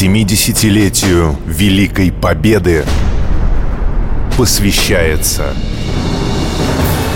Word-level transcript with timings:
70-летию 0.00 1.36
Великой 1.44 2.12
Победы 2.12 2.84
посвящается 4.36 5.52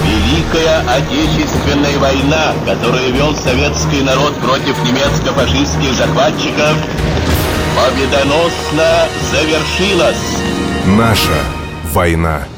Великая 0.04 0.80
Отечественная 0.88 1.96
война, 2.00 2.53
которую 2.66 3.12
вел 3.14 3.37
советский 3.37 4.03
народ 4.03 4.34
против 4.40 4.76
немецко-фашистских 4.82 5.95
захватчиков, 5.95 6.76
победоносно 7.77 9.07
завершилась. 9.30 10.17
Наша 10.85 11.39
война. 11.93 12.49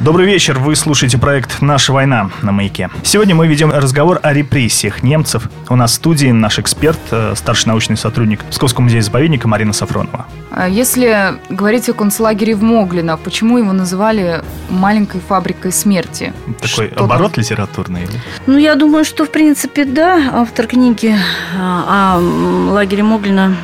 Добрый 0.00 0.24
вечер, 0.26 0.58
вы 0.58 0.76
слушаете 0.76 1.18
проект 1.18 1.60
«Наша 1.60 1.92
война» 1.92 2.30
на 2.40 2.52
«Маяке». 2.52 2.88
Сегодня 3.02 3.34
мы 3.34 3.46
ведем 3.46 3.70
разговор 3.70 4.18
о 4.22 4.32
репрессиях 4.32 5.02
немцев. 5.02 5.50
У 5.68 5.76
нас 5.76 5.90
в 5.90 5.94
студии 5.96 6.28
наш 6.28 6.58
эксперт, 6.58 6.98
э, 7.10 7.34
старший 7.36 7.68
научный 7.68 7.98
сотрудник 7.98 8.42
Псковского 8.44 8.84
музея-заповедника 8.84 9.46
Марина 9.46 9.74
Сафронова. 9.74 10.24
А 10.52 10.66
Если 10.70 11.34
говорить 11.50 11.86
о 11.90 11.92
концлагере 11.92 12.54
в 12.54 12.62
Моглино, 12.62 13.18
почему 13.18 13.58
его 13.58 13.72
называли 13.72 14.42
«маленькой 14.70 15.20
фабрикой 15.20 15.70
смерти»? 15.70 16.32
Такой 16.62 16.88
Что 16.88 17.04
оборот 17.04 17.36
литературный? 17.36 18.04
или? 18.04 18.12
Ну, 18.46 18.56
я 18.56 18.76
думаю, 18.76 19.04
что, 19.04 19.26
в 19.26 19.30
принципе, 19.30 19.84
да, 19.84 20.30
автор 20.32 20.66
книги 20.66 21.14
а, 21.58 22.16
о 22.16 22.20
м, 22.20 22.70
лагере 22.70 23.02
Моглина 23.02 23.54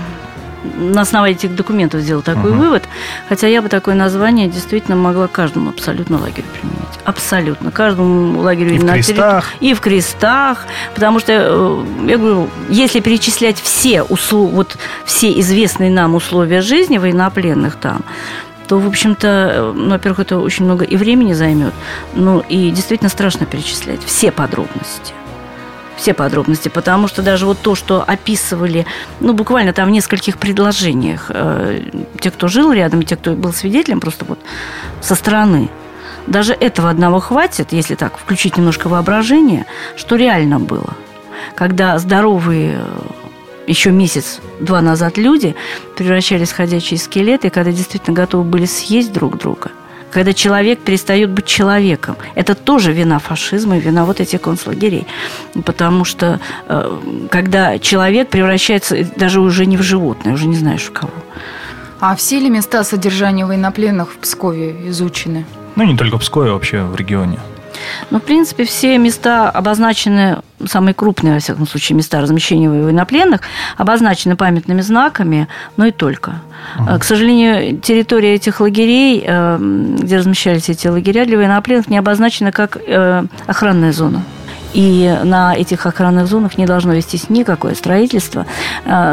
на 0.77 1.03
основании 1.03 1.37
этих 1.37 1.55
документов 1.55 2.01
сделал 2.01 2.23
такой 2.23 2.51
Мгм. 2.51 2.61
вывод. 2.61 2.85
Хотя 3.29 3.47
я 3.47 3.63
бы 3.63 3.69
такое 3.69 3.95
название 3.95 4.49
действительно 4.49 4.97
могла 4.97 5.29
каждому 5.29 5.71
абсолютно 5.71 6.19
лагерю 6.19 6.47
применить. 6.61 6.77
Абсолютно. 7.05 7.71
Каждому 7.71 8.41
лагерю 8.41 8.75
И 8.75 8.79
в 8.79 8.85
на 8.85 8.95
крестах. 8.95 9.47
И 9.61 9.75
в 9.75 9.81
крестах. 9.81 10.67
Потому 10.95 11.21
что, 11.21 11.33
э, 11.33 11.85
я 12.09 12.19
говорю, 12.19 12.49
если 12.69 13.01
перечислять 13.01 13.61
все, 13.61 14.03
услу- 14.03 14.49
вот, 14.49 14.77
все 15.05 15.39
известные 15.41 15.91
нам 15.91 16.15
условия 16.15 16.61
жизни 16.63 16.99
военнопленных 16.99 17.77
там, 17.77 18.01
то, 18.69 18.79
в 18.81 18.87
общем-то, 18.89 19.73
ну, 19.77 19.91
во-первых, 19.91 20.19
это 20.21 20.39
очень 20.39 20.65
много 20.65 20.85
и 20.85 20.97
времени 20.97 21.33
займет, 21.35 21.73
ну, 22.15 22.41
и 22.41 22.71
действительно 22.71 23.09
страшно 23.11 23.47
перечислять 23.47 24.01
все 24.05 24.33
подробности. 24.33 25.13
Все 25.97 26.13
подробности, 26.13 26.69
потому 26.69 27.09
что 27.09 27.23
даже 27.23 27.47
вот 27.47 27.59
то, 27.59 27.75
что 27.75 28.03
описывали, 28.03 28.87
ну, 29.21 29.33
буквально 29.33 29.73
там 29.73 29.89
в 29.89 29.93
нескольких 29.93 30.39
предложениях, 30.39 31.31
э, 31.31 31.81
те, 32.21 32.31
кто 32.31 32.49
жил 32.49 32.73
рядом, 32.73 33.03
те, 33.03 33.17
кто 33.17 33.33
был 33.33 33.53
свидетелем, 33.53 34.01
просто 34.01 34.25
вот 34.27 34.39
со 35.01 35.15
стороны, 35.15 35.71
даже 36.27 36.53
этого 36.53 36.91
одного 36.91 37.21
хватит, 37.21 37.73
если 37.73 37.95
так 37.95 38.19
включить 38.19 38.57
немножко 38.57 38.89
воображение, 38.89 39.65
что 39.97 40.17
реально 40.17 40.59
было. 40.59 40.95
Когда 41.55 41.99
здоровые 41.99 42.79
э, 42.79 43.01
еще 43.67 43.91
месяц-два 43.91 44.81
назад 44.81 45.19
люди 45.19 45.55
превращались 45.97 46.51
в 46.51 46.57
ходячие 46.57 46.99
скелеты, 46.99 47.51
когда 47.51 47.73
действительно 47.73 48.15
готовы 48.15 48.45
были 48.45 48.67
съесть 48.67 49.13
друг 49.13 49.39
друга. 49.39 49.71
Когда 50.17 50.33
человек 50.33 50.79
перестает 50.79 51.29
быть 51.29 51.45
человеком. 51.45 52.17
Это 52.35 52.55
тоже 52.55 52.93
вина 52.93 53.19
фашизма 53.19 53.77
и 53.77 53.81
вина 53.81 54.07
вот 54.07 54.19
этих 54.19 54.41
концлагерей. 54.41 55.07
Потому 55.67 56.07
что 56.07 56.41
э, 56.69 57.29
когда 57.31 57.79
человек 57.79 58.31
превращается 58.31 58.97
даже 59.17 59.41
уже 59.41 59.67
не 59.67 59.77
в 59.77 59.83
животное, 59.83 60.33
уже 60.33 60.47
не 60.47 60.57
знаешь 60.57 60.85
в 60.85 60.93
кого. 60.93 61.13
А 62.01 62.17
все 62.17 62.41
ли 62.41 62.49
места 62.49 62.83
содержания 62.83 63.45
военнопленных 63.45 64.15
в 64.15 64.17
Пскове 64.17 64.89
изучены? 64.89 65.45
Ну, 65.77 65.85
не 65.85 65.99
только 65.99 66.17
в 66.17 66.23
Пскове, 66.23 66.51
вообще 66.51 66.83
в 66.83 66.97
регионе. 66.97 67.39
Ну, 68.11 68.19
в 68.19 68.23
принципе, 68.23 68.65
все 68.65 68.97
места 68.97 69.51
обозначены, 69.51 70.39
самые 70.65 70.95
крупные, 70.95 71.35
во 71.35 71.41
всяком 71.41 71.67
случае, 71.67 71.97
места 71.97 72.21
размещения 72.21 72.69
военнопленных, 72.69 73.41
обозначены 73.77 74.37
памятными 74.37 74.81
знаками, 74.81 75.49
но 75.77 75.87
и 75.87 75.91
только. 75.91 76.35
Э, 76.79 76.99
К 76.99 77.05
сожалению, 77.05 77.79
территория 77.79 78.35
этих 78.35 78.61
лагерей, 78.61 79.23
э, 79.27 79.59
где 80.01 80.17
размещались 80.17 80.69
эти 80.69 80.89
лагеря 80.89 81.25
для 81.25 81.37
военнопленных, 81.37 81.89
не 81.89 81.99
обозначена 81.99 82.53
как 82.53 82.79
э, 82.87 83.25
охранная 83.47 83.93
зона. 83.93 84.23
И 84.75 85.19
на 85.25 85.55
этих 85.55 85.87
охранных 85.87 86.27
зонах 86.27 86.59
не 86.59 86.67
должно 86.67 86.93
вестись 86.93 87.31
никакое 87.31 87.75
строительство. 87.75 88.45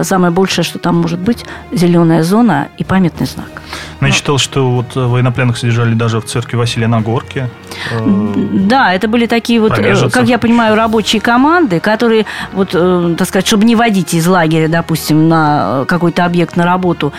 Самое 0.01 0.33
большее, 0.33 0.65
что 0.65 0.77
там 0.77 0.97
может 0.97 1.19
быть, 1.19 1.45
зеленая 1.71 2.23
зона 2.23 2.67
и 2.77 2.83
памятный 2.83 3.27
знак. 3.27 3.61
Но 4.03 4.07
я 4.07 4.13
читал, 4.13 4.37
что 4.37 4.69
вот 4.69 4.97
э, 4.97 4.99
военнопленных 4.99 5.57
содержали 5.57 5.93
даже 5.93 6.19
в 6.19 6.25
церкви 6.25 6.57
Василия 6.57 6.87
на 6.87 6.99
Горке. 6.99 7.49
Э, 7.89 8.33
Да, 8.35 8.93
это 8.93 9.07
были 9.07 9.27
такие 9.27 9.61
вот, 9.61 9.71
э, 9.71 9.75
Промежутся. 9.75 10.19
как 10.19 10.27
я 10.27 10.37
понимаю, 10.37 10.75
рабочие 10.75 11.21
команды, 11.21 11.79
которые, 11.79 12.25
вот, 12.51 12.71
так 12.71 13.27
сказать, 13.27 13.47
чтобы 13.47 13.63
не 13.63 13.77
водить 13.77 14.13
из 14.13 14.27
лагеря, 14.27 14.67
допустим, 14.67 15.29
на 15.29 15.85
какой-то 15.87 16.25
объект 16.25 16.57
на 16.57 16.65
работу 16.65 17.13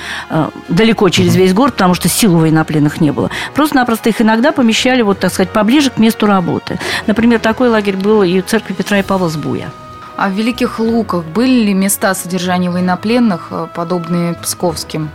далеко 0.68 1.08
через 1.08 1.34
весь 1.36 1.54
город, 1.54 1.72
потому 1.72 1.94
что 1.94 2.08
сил 2.10 2.34
у 2.34 2.38
военнопленных 2.40 3.00
не 3.00 3.12
было. 3.12 3.30
Просто-напросто 3.54 4.10
их 4.10 4.20
иногда 4.20 4.52
помещали, 4.52 5.00
вот, 5.00 5.20
так 5.20 5.32
сказать, 5.32 5.50
поближе 5.50 5.88
к 5.88 5.96
месту 5.96 6.26
работы. 6.26 6.78
Например, 7.06 7.38
такой 7.38 7.70
лагерь 7.70 7.96
был 7.96 8.22
и 8.22 8.42
в 8.42 8.44
церкви 8.44 8.74
Петра 8.74 8.98
и 8.98 9.02
Павла 9.02 9.30
Сбуя. 9.30 9.70
А 10.16 10.28
в 10.28 10.32
Великих 10.32 10.78
Луках 10.78 11.24
были 11.24 11.64
ли 11.64 11.74
места 11.74 12.14
содержания 12.14 12.70
военнопленных, 12.70 13.50
подобные 13.74 14.34
псковским? 14.34 15.08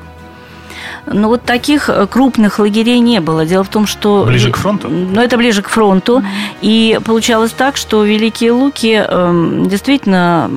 Но 1.06 1.28
вот 1.28 1.44
таких 1.44 1.90
э, 1.90 2.07
крупных 2.07 2.59
лагерей 2.59 3.00
не 3.00 3.19
было. 3.19 3.45
Дело 3.45 3.63
в 3.63 3.69
том, 3.69 3.88
что... 3.88 4.25
Ближе 4.25 4.51
к 4.51 4.57
фронту? 4.57 4.90
Ну, 4.90 5.22
это 5.22 5.38
ближе 5.38 5.62
к 5.62 5.69
фронту. 5.69 6.23
И 6.62 7.00
получалось 7.06 7.51
так, 7.51 7.78
что 7.78 8.03
Великие 8.03 8.51
Луки 8.51 8.94
эм, 9.07 9.68
действительно 9.68 10.50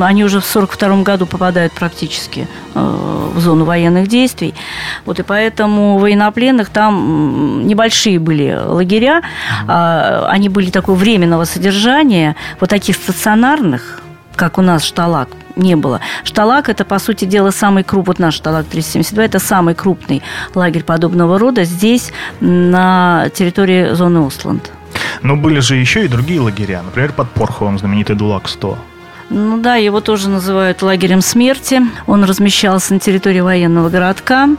они 0.00 0.24
уже 0.24 0.40
в 0.40 0.48
1942 0.48 1.02
году 1.02 1.26
попадают 1.26 1.72
практически 1.72 2.48
э, 2.74 3.30
в 3.34 3.38
зону 3.40 3.64
военных 3.64 4.08
действий. 4.08 4.54
Вот 5.04 5.18
и 5.20 5.22
поэтому 5.22 5.98
военнопленных 5.98 6.70
там 6.70 7.66
небольшие 7.66 8.18
были 8.18 8.58
лагеря. 8.64 9.22
А, 9.68 10.26
Они 10.28 10.48
были 10.48 10.70
такого 10.70 10.96
временного 10.96 11.44
содержания, 11.44 12.36
вот 12.60 12.70
таких 12.70 12.96
стационарных, 12.96 14.00
как 14.34 14.58
у 14.58 14.62
нас 14.62 14.82
шталак, 14.82 15.28
не 15.56 15.76
было. 15.76 16.00
Шталак– 16.24 16.68
это, 16.70 16.84
по 16.84 16.98
сути 16.98 17.24
дела, 17.24 17.50
самый 17.50 17.84
крупный, 17.84 18.06
вот 18.06 18.18
наш 18.18 18.34
шталак 18.34 18.66
372, 18.66 19.24
это 19.24 19.38
самый 19.38 19.74
крупный 19.74 20.22
лагерь 20.54 20.82
подобного 20.82 21.38
рода 21.38 21.64
здесь, 21.64 22.12
на 22.40 23.28
территории 23.34 23.94
зоны 23.94 24.26
Осланд. 24.26 24.70
Но 25.22 25.36
были 25.36 25.60
же 25.60 25.76
еще 25.76 26.04
и 26.04 26.08
другие 26.08 26.40
лагеря. 26.40 26.82
Например, 26.82 27.12
под 27.12 27.30
Порховым 27.30 27.78
знаменитый 27.78 28.16
ДУЛАК-100. 28.16 28.76
Ну 29.32 29.56
да, 29.56 29.76
его 29.76 30.00
тоже 30.00 30.28
называют 30.28 30.82
лагерем 30.82 31.22
смерти. 31.22 31.80
Он 32.06 32.24
размещался 32.24 32.92
на 32.92 33.00
территории 33.00 33.40
военного 33.40 33.88
городка. 33.88 34.50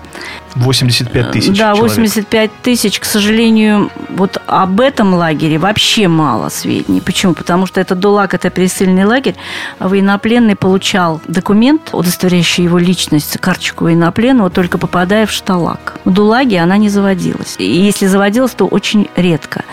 85 0.56 1.32
тысяч 1.32 1.58
Да, 1.58 1.76
человек. 1.76 1.82
85 1.84 2.52
тысяч. 2.64 3.00
К 3.00 3.06
сожалению, 3.06 3.92
вот 4.10 4.42
об 4.48 4.80
этом 4.82 5.14
лагере 5.14 5.60
вообще 5.60 6.08
мало 6.08 6.50
сведений. 6.50 7.02
Почему? 7.02 7.34
Потому 7.36 7.68
что 7.68 7.82
это 7.82 7.94
ДУЛАК, 7.94 8.34
это 8.34 8.50
пересыльный 8.50 9.06
лагерь. 9.06 9.36
А 9.78 9.88
Военнопленный 9.88 10.56
получал 10.56 11.22
документ, 11.28 11.90
удостоверяющий 11.94 12.64
его 12.64 12.80
личность, 12.80 13.38
карточку 13.40 13.86
военнопленного, 13.86 14.50
только 14.50 14.80
попадая 14.80 15.28
в 15.28 15.32
шталак. 15.32 16.00
В 16.04 16.12
ДУЛАГе 16.12 16.60
она 16.60 16.78
не 16.78 16.90
заводилась. 16.90 17.56
И 17.60 17.66
если 17.66 18.08
заводилась, 18.08 18.54
то 18.54 18.66
очень 18.66 19.08
редко. 19.16 19.64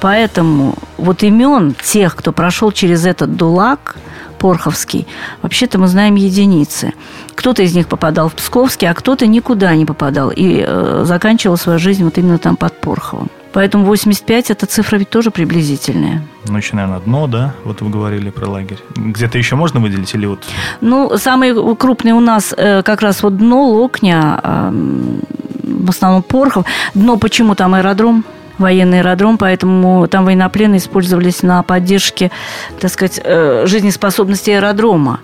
Поэтому 0.00 0.74
вот 0.98 1.22
имен 1.22 1.74
тех, 1.82 2.14
кто 2.14 2.32
прошел 2.32 2.72
через 2.72 3.06
этот 3.06 3.36
ДУЛАГ, 3.36 3.96
Порховский, 4.40 5.06
вообще-то 5.42 5.78
мы 5.78 5.86
знаем 5.86 6.14
единицы. 6.14 6.94
Кто-то 7.34 7.62
из 7.62 7.74
них 7.74 7.86
попадал 7.88 8.30
в 8.30 8.34
Псковский, 8.34 8.88
а 8.88 8.94
кто-то 8.94 9.26
никуда 9.26 9.76
не 9.76 9.84
попадал 9.84 10.30
и 10.30 10.64
э, 10.66 11.02
заканчивал 11.04 11.58
свою 11.58 11.78
жизнь 11.78 12.02
вот 12.02 12.16
именно 12.16 12.38
там 12.38 12.56
под 12.56 12.80
Порховым. 12.80 13.28
Поэтому 13.52 13.84
85– 13.84 14.50
это 14.52 14.66
цифра 14.66 14.96
ведь 14.96 15.10
тоже 15.10 15.30
приблизительная. 15.30 16.22
Ну, 16.48 16.56
еще, 16.56 16.76
наверное, 16.76 17.00
дно, 17.00 17.26
да? 17.26 17.54
Вот 17.64 17.82
вы 17.82 17.90
говорили 17.90 18.30
про 18.30 18.48
лагерь. 18.48 18.78
Где-то 18.96 19.38
еще 19.38 19.56
можно 19.56 19.80
выделить 19.80 20.14
или 20.14 20.26
вот... 20.26 20.44
Ну, 20.80 21.18
самый 21.18 21.76
крупный 21.76 22.12
у 22.12 22.20
нас 22.20 22.54
э, 22.56 22.82
как 22.82 23.02
раз 23.02 23.22
вот 23.22 23.36
дно 23.36 23.68
Локня, 23.68 24.40
эм, 24.42 25.20
в 25.64 25.90
основном 25.90 26.22
Порхов. 26.22 26.64
Дно 26.94 27.18
почему 27.18 27.54
там 27.54 27.74
аэродром? 27.74 28.24
Военный 28.60 29.00
аэродром, 29.00 29.38
поэтому 29.38 30.06
там 30.08 30.24
военнопленные 30.24 30.78
использовались 30.78 31.42
на 31.42 31.62
поддержке, 31.62 32.30
так 32.78 32.90
сказать, 32.90 33.20
э, 33.22 33.64
жизнеспособности 33.66 34.50
аэродрома. 34.50 35.20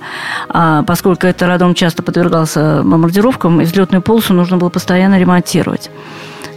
А 0.49 0.83
поскольку 0.83 1.27
этот 1.27 1.43
аэродром 1.43 1.75
часто 1.75 2.03
подвергался 2.03 2.83
бомбардировкам, 2.83 3.61
и 3.61 3.65
взлетную 3.65 4.03
полосу 4.03 4.35
нужно 4.35 4.57
было 4.57 4.69
постоянно 4.69 5.19
ремонтировать. 5.19 5.91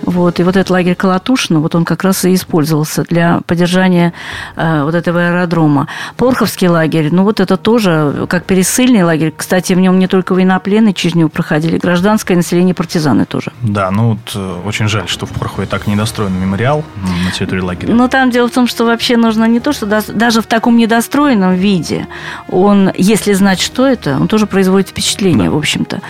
Вот, 0.01 0.39
и 0.39 0.43
вот 0.43 0.55
этот 0.55 0.69
лагерь 0.69 0.95
Колотушина, 0.95 1.59
вот 1.59 1.75
он 1.75 1.85
как 1.85 2.03
раз 2.03 2.25
и 2.25 2.33
использовался 2.33 3.03
для 3.03 3.41
поддержания 3.45 4.13
э, 4.55 4.83
вот 4.83 4.95
этого 4.95 5.27
аэродрома. 5.27 5.87
Порховский 6.17 6.67
лагерь, 6.67 7.09
ну 7.11 7.23
вот 7.23 7.39
это 7.39 7.57
тоже 7.57 8.25
как 8.29 8.45
пересыльный 8.45 9.03
лагерь. 9.03 9.33
Кстати, 9.35 9.73
в 9.73 9.79
нем 9.79 9.99
не 9.99 10.07
только 10.07 10.33
военнопленные 10.33 10.93
через 10.93 11.15
него 11.15 11.29
проходили, 11.29 11.77
гражданское 11.77 12.35
население, 12.35 12.73
партизаны 12.73 13.25
тоже. 13.25 13.51
Да, 13.61 13.91
ну 13.91 14.11
вот 14.11 14.35
э, 14.35 14.61
очень 14.65 14.87
жаль, 14.87 15.07
что 15.07 15.25
в 15.25 15.31
Порхове 15.31 15.67
так 15.67 15.87
недостроен 15.87 16.33
мемориал 16.33 16.83
на 17.25 17.31
территории 17.31 17.61
лагеря. 17.61 17.93
Но 17.93 18.07
там 18.07 18.31
дело 18.31 18.47
в 18.47 18.51
том, 18.51 18.67
что 18.67 18.85
вообще 18.85 19.17
нужно 19.17 19.45
не 19.45 19.59
то, 19.59 19.73
что 19.73 19.85
даже 19.85 20.41
в 20.41 20.47
таком 20.47 20.77
недостроенном 20.77 21.55
виде, 21.55 22.07
он, 22.47 22.91
если 22.95 23.33
знать, 23.33 23.59
что 23.59 23.85
это, 23.85 24.17
он 24.19 24.27
тоже 24.27 24.47
производит 24.47 24.89
впечатление, 24.89 25.49
да. 25.49 25.55
в 25.55 25.57
общем-то. 25.57 26.01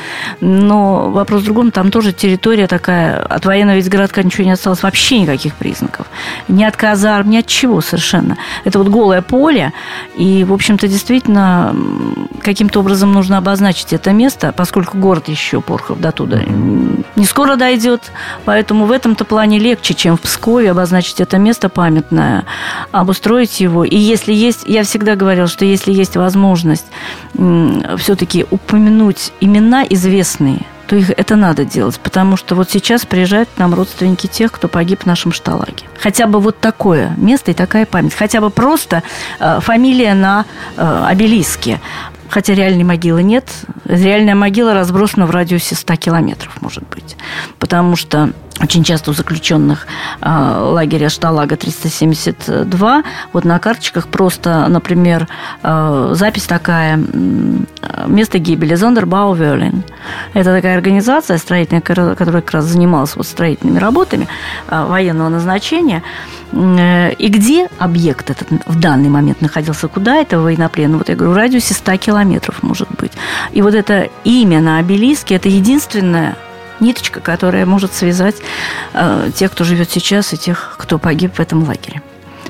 Но 0.41 1.09
вопрос 1.11 1.41
в 1.41 1.45
другом, 1.45 1.71
там 1.71 1.91
тоже 1.91 2.13
территория 2.13 2.67
такая, 2.67 3.21
от 3.21 3.45
военного 3.45 3.78
ведь 3.79 3.89
городка 3.89 4.23
ничего 4.23 4.43
не 4.43 4.51
осталось, 4.51 4.83
вообще 4.83 5.19
никаких 5.19 5.55
признаков. 5.55 6.07
Ни 6.47 6.63
от 6.63 6.75
казарм, 6.75 7.29
ни 7.29 7.37
от 7.37 7.47
чего 7.47 7.81
совершенно. 7.81 8.37
Это 8.65 8.79
вот 8.79 8.89
голое 8.89 9.21
поле, 9.21 9.73
и, 10.15 10.43
в 10.43 10.53
общем-то, 10.53 10.87
действительно, 10.87 11.75
каким-то 12.41 12.81
образом 12.81 13.11
нужно 13.13 13.37
обозначить 13.37 13.93
это 13.93 14.11
место, 14.11 14.53
поскольку 14.55 14.97
город 14.97 15.29
еще, 15.29 15.61
Порхов, 15.61 15.99
до 15.99 16.11
туда 16.11 16.41
не 17.15 17.25
скоро 17.25 17.55
дойдет, 17.55 18.11
поэтому 18.45 18.85
в 18.85 18.91
этом-то 18.91 19.25
плане 19.25 19.59
легче, 19.59 19.93
чем 19.93 20.17
в 20.17 20.21
Пскове 20.21 20.71
обозначить 20.71 21.21
это 21.21 21.37
место 21.37 21.69
памятное, 21.69 22.45
обустроить 22.91 23.59
его. 23.59 23.83
И 23.83 23.97
если 23.97 24.33
есть, 24.33 24.63
я 24.65 24.83
всегда 24.83 25.15
говорила, 25.15 25.47
что 25.47 25.65
если 25.65 25.91
есть 25.91 26.15
возможность 26.15 26.87
все-таки 27.97 28.45
упомянуть 28.49 29.31
имена 29.39 29.83
известные, 29.89 30.61
то 30.89 30.95
их 30.95 31.11
это 31.11 31.35
надо 31.35 31.65
делать, 31.65 31.99
потому 31.99 32.35
что 32.35 32.55
вот 32.55 32.71
сейчас 32.71 33.05
приезжают 33.05 33.47
к 33.55 33.59
нам 33.59 33.75
родственники 33.75 34.25
тех, 34.25 34.51
кто 34.51 34.67
погиб 34.67 35.03
в 35.03 35.05
нашем 35.05 35.31
шталаге. 35.31 35.85
Хотя 35.99 36.25
бы 36.25 36.39
вот 36.39 36.59
такое 36.59 37.13
место 37.15 37.51
и 37.51 37.53
такая 37.53 37.85
память. 37.85 38.15
Хотя 38.15 38.41
бы 38.41 38.49
просто 38.49 39.03
э, 39.39 39.59
фамилия 39.61 40.15
на 40.15 40.45
э, 40.77 41.05
обелиске. 41.07 41.79
Хотя 42.27 42.55
реальной 42.55 42.83
могилы 42.83 43.21
нет. 43.21 43.47
Реальная 43.85 44.33
могила 44.33 44.73
разбросана 44.73 45.27
в 45.27 45.31
радиусе 45.31 45.75
100 45.75 45.95
километров, 45.97 46.59
может 46.59 46.83
быть. 46.87 47.17
Потому 47.69 47.95
что 47.95 48.31
очень 48.61 48.83
часто 48.83 49.11
у 49.11 49.13
заключенных 49.13 49.85
лагеря 50.21 51.09
Шталага 51.09 51.55
372 51.55 53.03
вот 53.31 53.45
на 53.45 53.59
карточках 53.59 54.07
просто, 54.07 54.67
например, 54.67 55.27
э, 55.61 56.09
запись 56.13 56.43
такая 56.43 56.99
место 58.07 58.39
гибели 58.39 58.73
Зондербау 58.73 59.35
Верлин. 59.35 59.83
Это 60.33 60.55
такая 60.55 60.75
организация 60.75 61.37
строительная, 61.37 61.81
которая 61.81 62.15
как 62.15 62.51
раз 62.51 62.65
занималась 62.65 63.15
вот 63.15 63.27
строительными 63.27 63.77
работами 63.77 64.27
э, 64.67 64.85
военного 64.85 65.29
назначения. 65.29 66.01
Э, 66.51 67.13
и 67.13 67.29
где 67.29 67.67
объект 67.77 68.31
этот 68.31 68.49
в 68.65 68.79
данный 68.79 69.09
момент 69.09 69.41
находился, 69.41 69.87
куда 69.87 70.15
это 70.15 70.39
военнопленный? 70.39 70.97
Вот 70.97 71.09
я 71.09 71.15
говорю, 71.15 71.33
в 71.33 71.37
радиусе 71.37 71.75
100 71.75 71.97
километров 71.97 72.63
может 72.63 72.89
быть. 72.97 73.11
И 73.51 73.61
вот 73.61 73.75
это 73.75 74.09
имя 74.23 74.59
на 74.59 74.79
обелиске– 74.79 75.35
это 75.35 75.49
единственное 75.49 76.35
ниточка, 76.81 77.19
которая 77.19 77.65
может 77.65 77.93
связать 77.93 78.35
э, 78.93 79.31
тех, 79.35 79.51
кто 79.51 79.63
живет 79.63 79.89
сейчас, 79.89 80.33
и 80.33 80.37
тех, 80.37 80.75
кто 80.77 80.97
погиб 80.97 81.35
в 81.35 81.39
этом 81.39 81.63
лагере. 81.63 82.01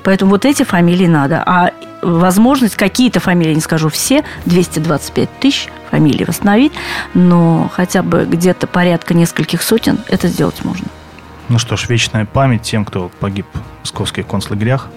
Поэтому 0.04 0.32
вот 0.32 0.46
эти 0.46 0.64
фамилии 0.64 1.08
надо. 1.08 1.44
А 1.46 1.72
возможность, 2.02 2.76
какие-то 2.76 3.20
фамилии, 3.20 3.54
не 3.54 3.62
скажу 3.62 3.90
все, 3.90 4.24
225 4.46 5.30
тысяч 5.40 5.70
фамилий 5.92 6.26
восстановить, 6.26 6.72
но 7.14 7.70
хотя 7.74 8.04
бы 8.04 8.26
где-то 8.26 8.68
порядка 8.68 9.14
нескольких 9.14 9.62
сотен 9.62 10.00
это 10.08 10.28
сделать 10.28 10.64
можно. 10.64 10.88
Ну 11.50 11.58
что 11.58 11.76
ж, 11.76 11.90
вечная 11.90 12.26
память 12.26 12.62
тем, 12.62 12.86
кто 12.86 13.10
погиб 13.20 13.48
в 13.54 13.80
московских 13.82 14.28
концлагерях. 14.28 14.88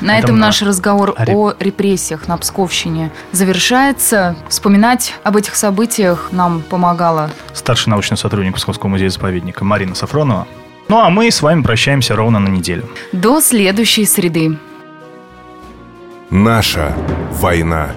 На 0.00 0.18
этом, 0.18 0.30
этом 0.30 0.38
наш 0.38 0.62
разговор 0.62 1.14
о, 1.16 1.24
реп... 1.24 1.36
о 1.36 1.54
репрессиях 1.58 2.28
на 2.28 2.36
Псковщине 2.36 3.10
завершается. 3.32 4.36
Вспоминать 4.48 5.14
об 5.22 5.36
этих 5.36 5.54
событиях 5.54 6.28
нам 6.32 6.62
помогала 6.62 7.30
старший 7.52 7.90
научный 7.90 8.16
сотрудник 8.16 8.56
Псковского 8.56 8.88
музея-заповедника 8.88 9.64
Марина 9.64 9.94
Сафронова. 9.94 10.46
Ну 10.88 10.98
а 11.00 11.10
мы 11.10 11.30
с 11.30 11.40
вами 11.40 11.62
прощаемся 11.62 12.14
ровно 12.16 12.38
на 12.38 12.48
неделю. 12.48 12.88
До 13.12 13.40
следующей 13.40 14.04
среды. 14.04 14.58
Наша 16.30 16.94
война. 17.30 17.94